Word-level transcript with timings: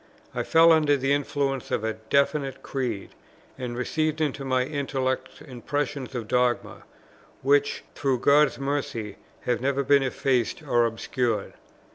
I 0.33 0.41
fell 0.41 0.71
under 0.71 0.97
the 0.97 1.13
influences 1.13 1.69
of 1.71 1.83
a 1.83 1.93
definite 1.93 2.63
Creed, 2.63 3.11
and 3.55 3.77
received 3.77 4.19
into 4.19 4.43
my 4.43 4.63
intellect 4.65 5.43
impressions 5.47 6.15
of 6.15 6.27
dogma, 6.27 6.85
which, 7.43 7.83
through 7.93 8.17
God's 8.21 8.57
mercy, 8.57 9.17
have 9.41 9.61
never 9.61 9.83
been 9.83 10.01
effaced 10.01 10.63
or 10.63 10.87
obscured. 10.87 11.53